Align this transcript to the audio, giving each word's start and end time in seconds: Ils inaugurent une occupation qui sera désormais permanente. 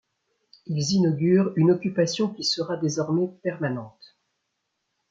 Ils 0.65 0.93
inaugurent 0.93 1.53
une 1.57 1.69
occupation 1.69 2.27
qui 2.33 2.43
sera 2.43 2.75
désormais 2.75 3.27
permanente. 3.43 4.17